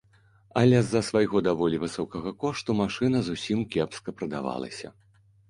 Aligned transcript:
Але 0.61 0.77
з-за 0.85 1.01
свайго 1.09 1.41
даволі 1.47 1.81
высокага 1.83 2.33
кошту 2.45 2.77
машына 2.81 3.23
зусім 3.29 3.59
кепска 3.77 4.17
прадавалася. 4.19 4.87